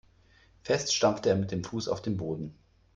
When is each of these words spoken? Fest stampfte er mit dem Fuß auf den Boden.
Fest 0.63 0.91
stampfte 0.95 1.29
er 1.29 1.35
mit 1.35 1.51
dem 1.51 1.63
Fuß 1.63 1.87
auf 1.87 2.01
den 2.01 2.17
Boden. 2.17 2.55